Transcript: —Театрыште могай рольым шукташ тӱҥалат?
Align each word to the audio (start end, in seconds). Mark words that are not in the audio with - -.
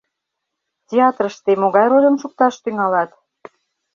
—Театрыште 0.89 1.51
могай 1.61 1.85
рольым 1.91 2.15
шукташ 2.21 2.55
тӱҥалат? 2.63 3.11